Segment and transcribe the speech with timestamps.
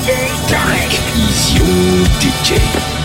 [0.00, 0.14] DJ
[0.48, 0.92] Tarek
[1.28, 2.99] is your DJ.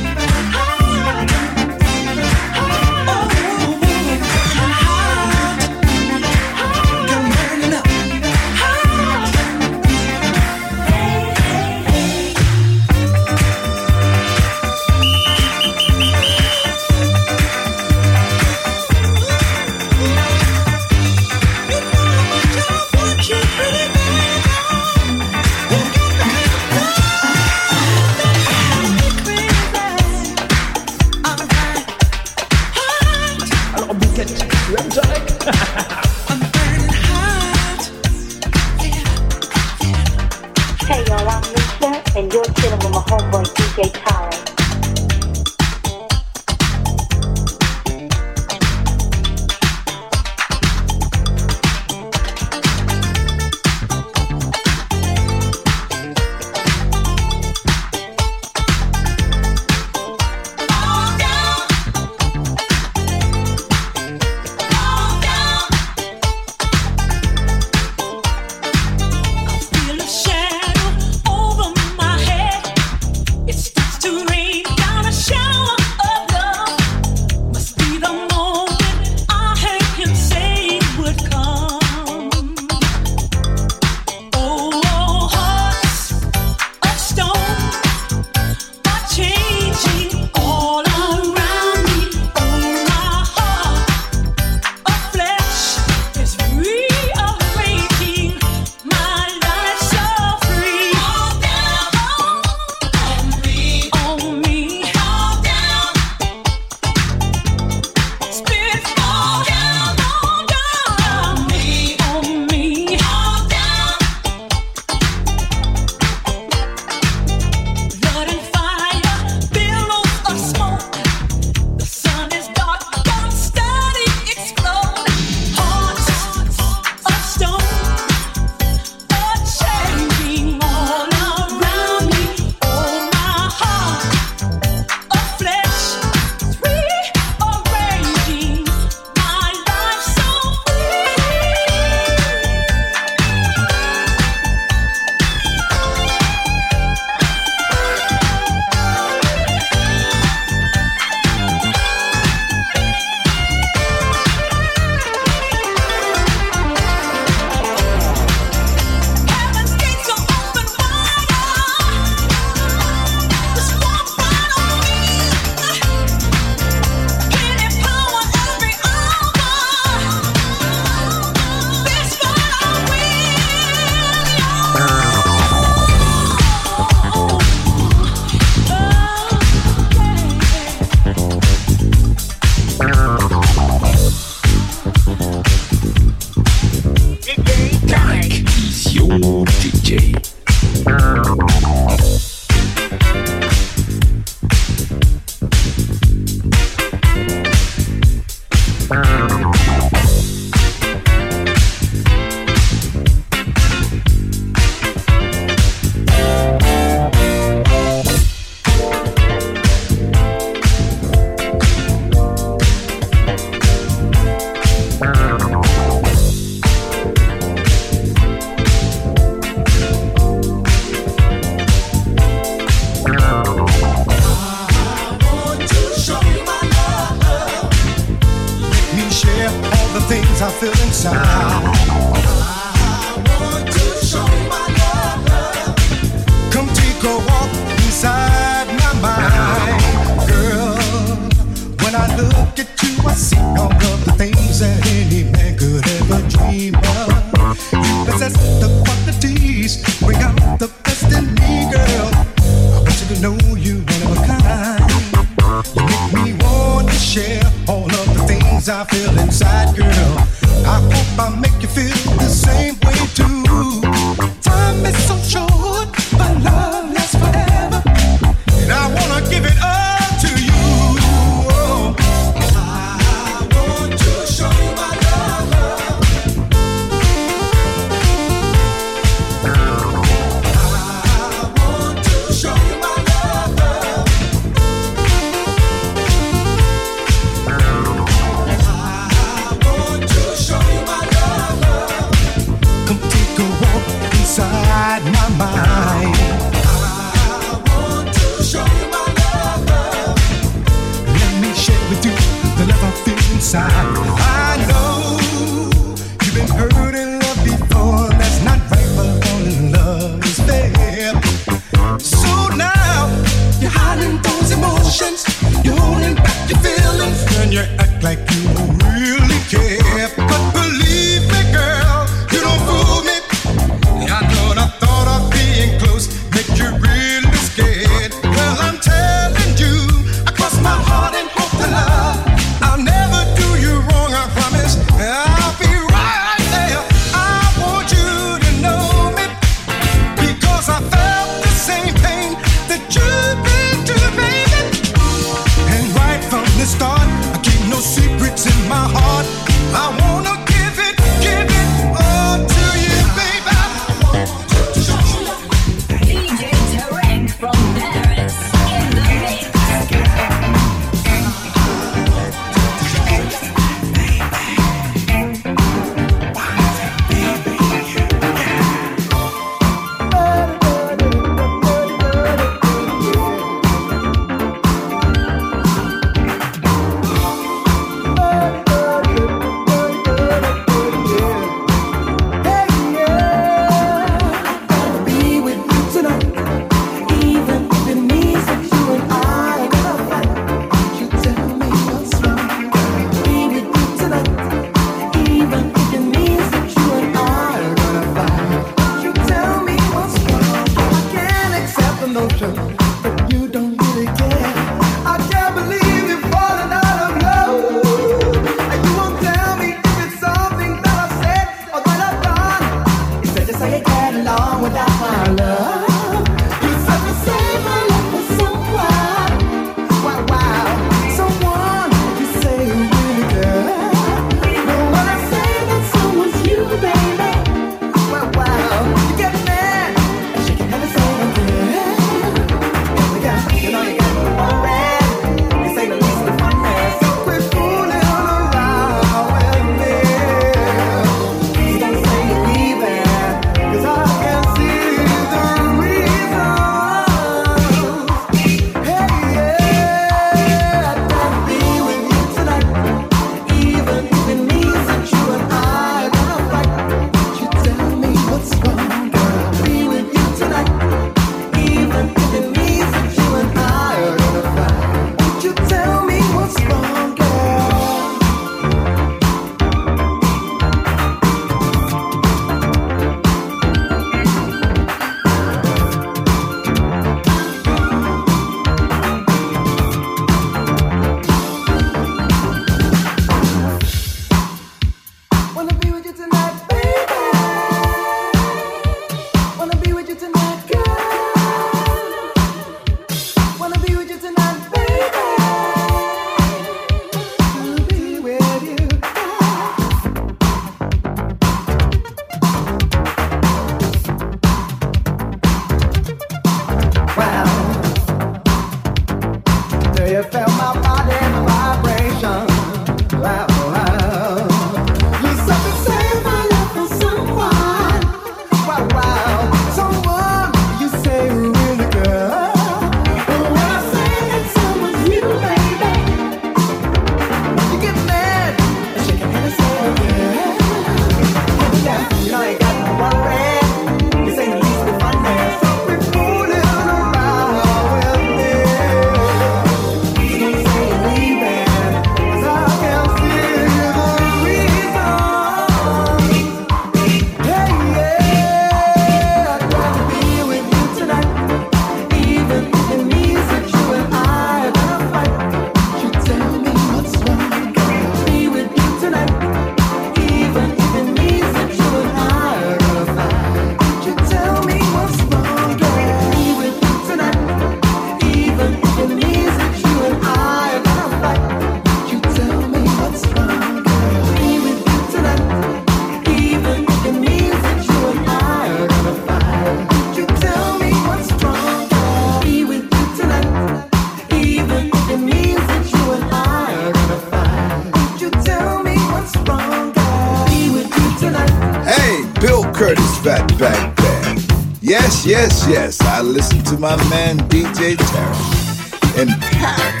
[595.67, 600.00] Yes, I listen to my man DJ Tarek in Paris.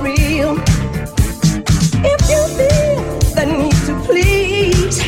[0.00, 0.56] real.
[2.02, 3.00] If you feel
[3.36, 4.98] the need to please,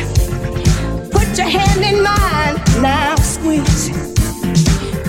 [1.11, 3.89] put your hand in mine, now squeeze.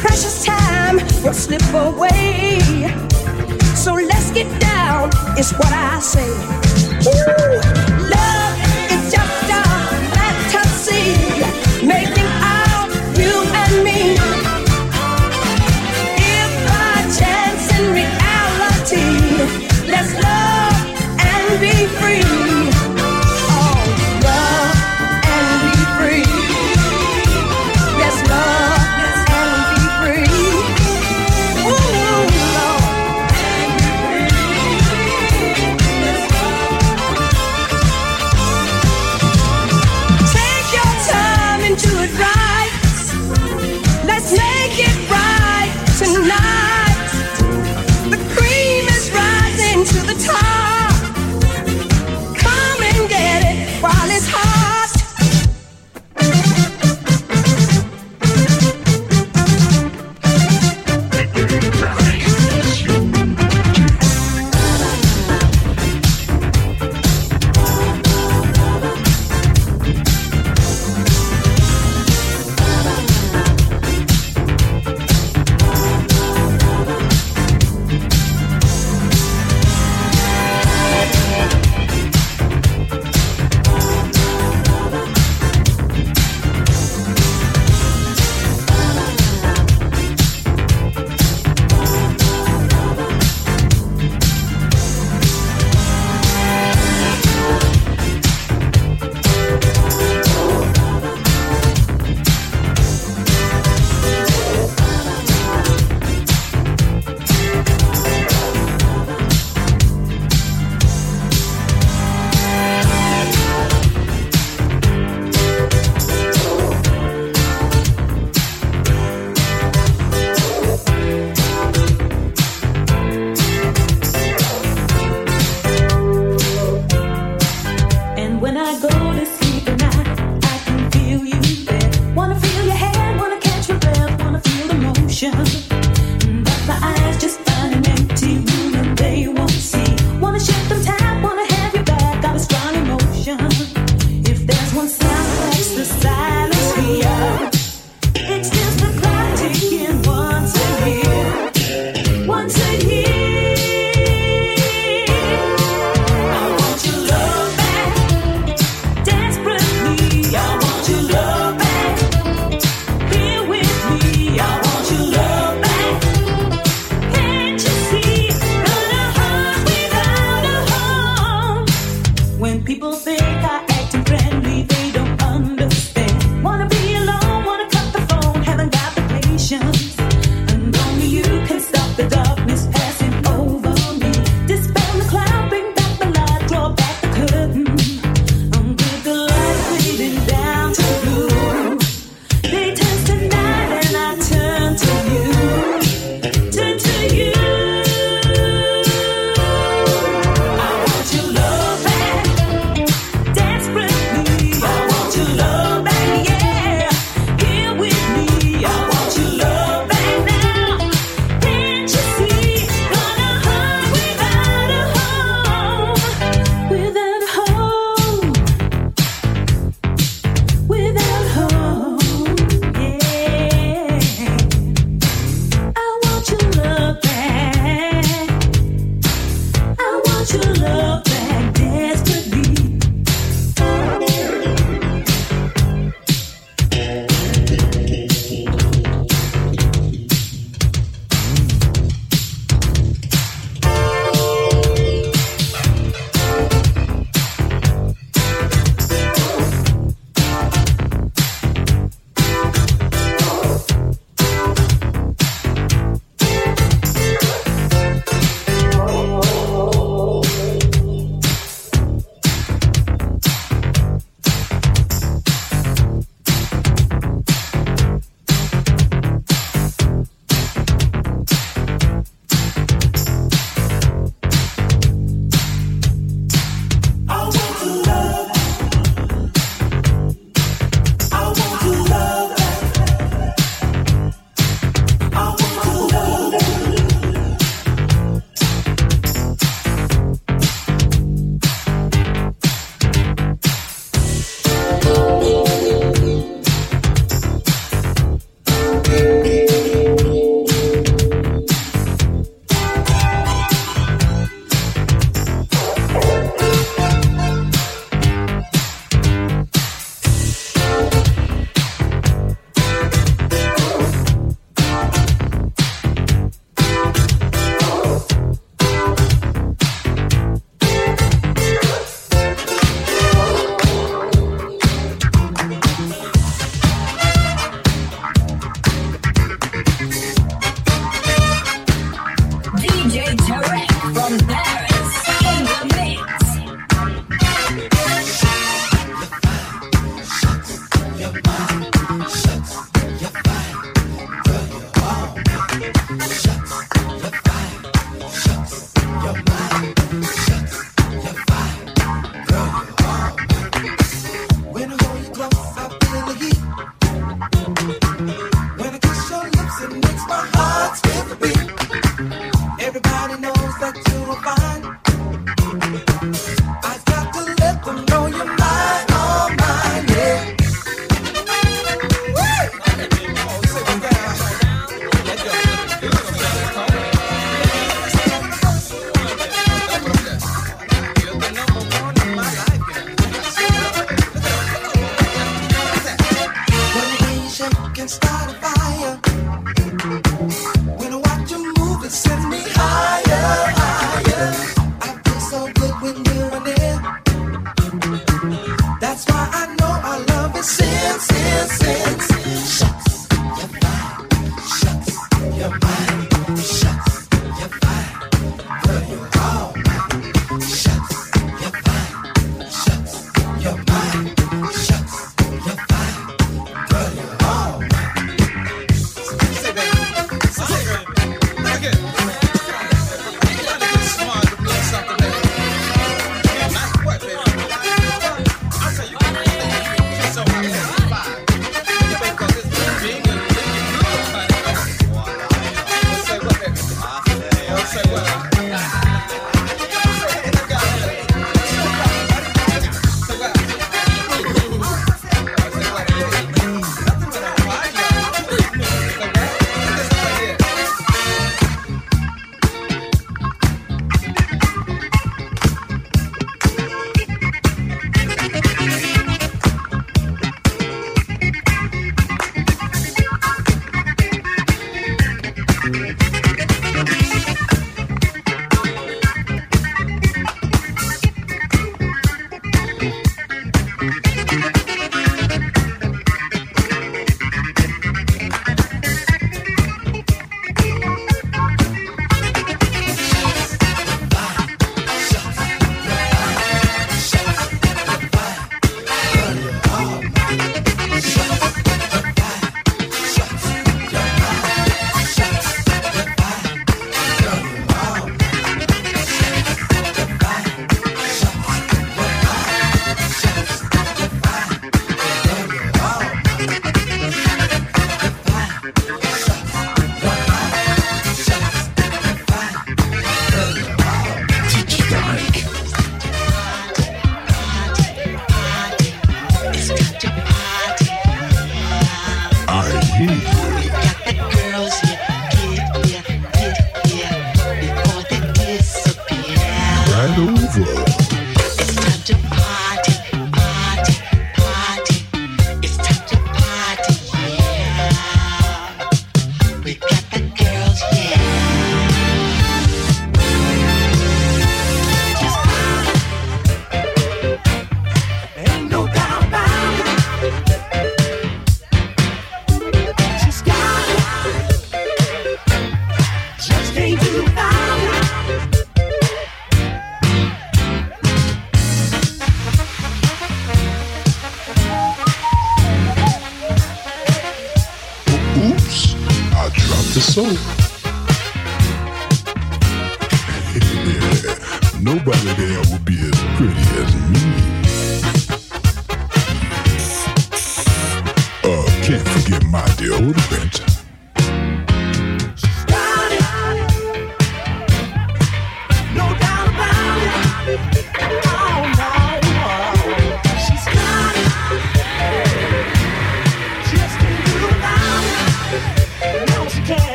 [0.00, 2.58] Precious time will slip away.
[3.74, 6.30] So let's get down, is what I say.
[7.06, 7.60] Ooh,
[8.08, 8.56] love
[8.90, 9.64] is just a
[10.14, 11.86] fantasy.
[11.86, 12.23] Make.
[19.94, 22.63] Let's love and be free.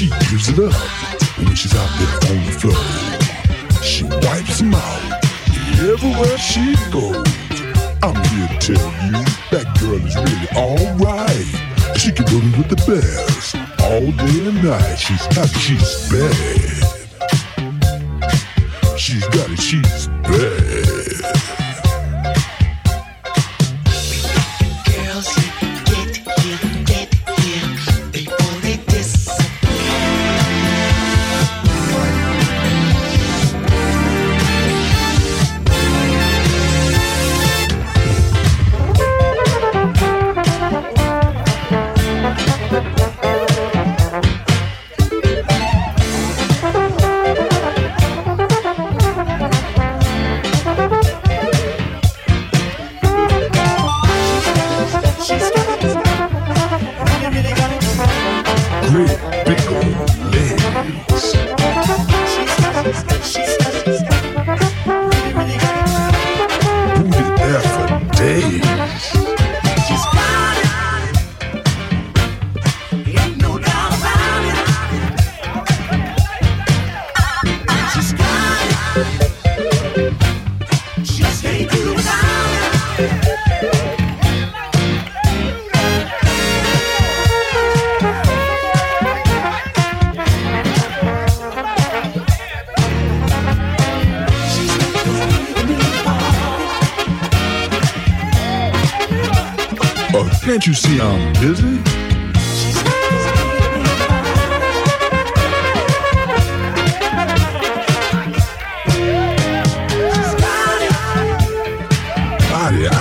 [0.00, 0.72] She gives it up
[1.36, 2.84] when she's out there on the floor.
[3.82, 5.24] She wipes them out
[5.78, 7.22] everywhere she goes.
[8.02, 9.20] I'm here to tell you
[9.50, 11.44] that girl is really alright.
[11.98, 14.96] She can run with the best all day and night.
[14.96, 16.80] She's hot, she's bad.
[18.98, 20.69] She's got it, she's bad.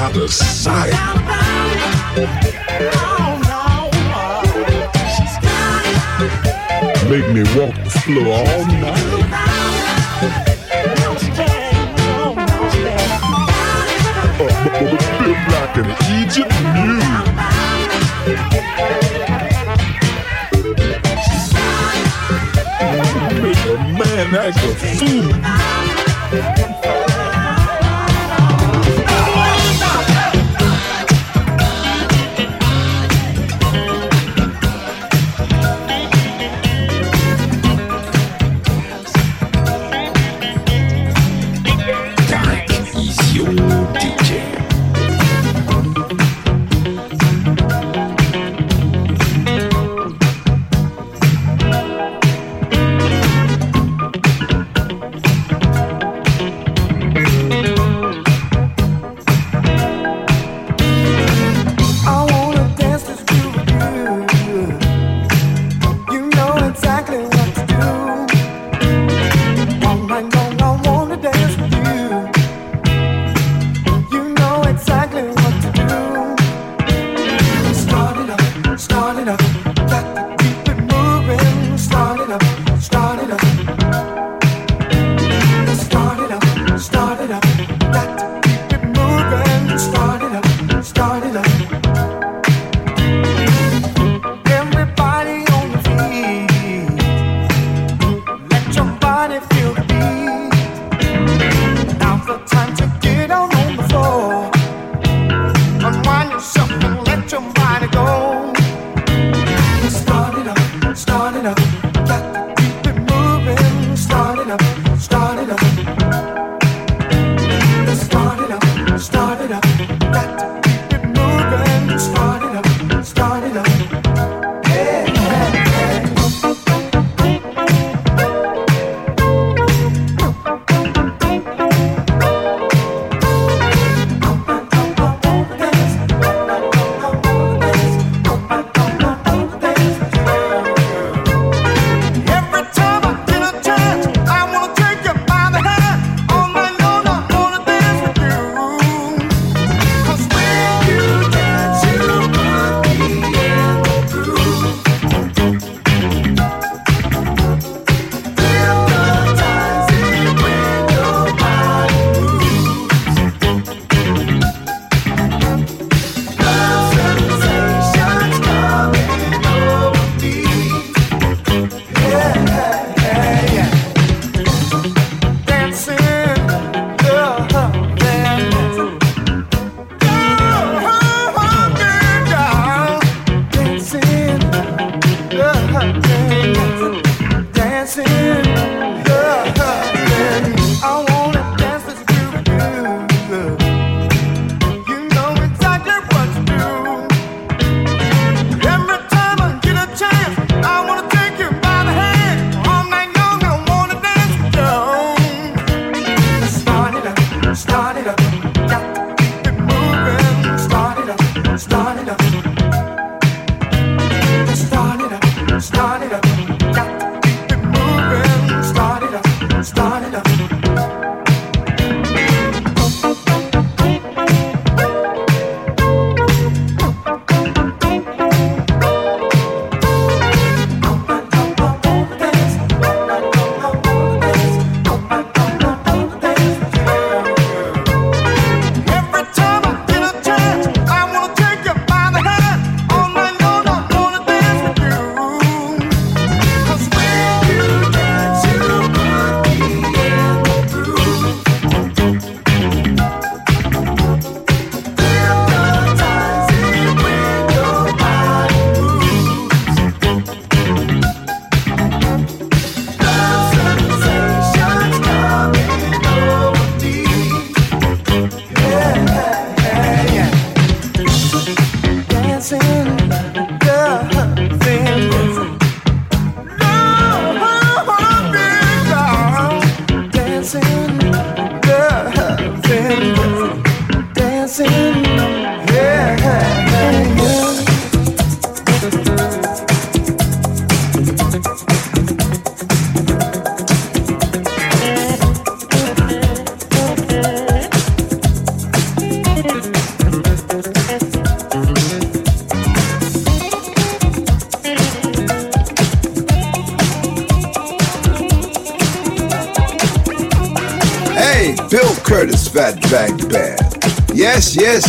[0.10, 0.94] Out of sight.
[7.10, 9.08] Make me walk the floor all night.
[15.20, 17.10] Feel like an Egypt mule.
[23.42, 25.28] Make a man act a fool.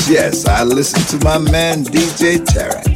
[0.09, 2.89] Yes, I listen to my man DJ Tarek